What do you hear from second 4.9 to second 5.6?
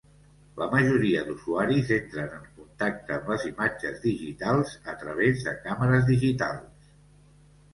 a través de